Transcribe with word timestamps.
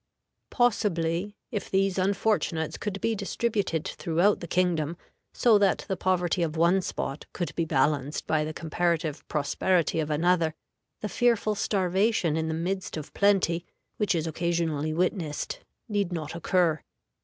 Possibly, 0.49 1.35
if 1.51 1.69
these 1.69 1.99
unfortunates 1.99 2.75
could 2.75 2.99
be 3.01 3.13
distributed 3.13 3.87
throughout 3.87 4.39
the 4.39 4.47
kingdom, 4.47 4.97
so 5.31 5.59
that 5.59 5.85
the 5.87 5.95
poverty 5.95 6.41
of 6.41 6.57
one 6.57 6.81
spot 6.81 7.27
could 7.33 7.53
be 7.53 7.65
balanced 7.65 8.25
by 8.25 8.43
the 8.43 8.51
comparative 8.51 9.23
prosperity 9.27 9.99
of 9.99 10.09
another, 10.09 10.55
the 11.01 11.07
fearful 11.09 11.53
starvation 11.53 12.35
in 12.35 12.47
the 12.47 12.55
midst 12.55 12.97
of 12.97 13.13
plenty, 13.13 13.63
which 13.97 14.15
is 14.15 14.25
occasionally 14.25 14.91
witnessed, 14.91 15.59
need 15.87 16.11
not 16.11 16.33
occur. 16.33 16.81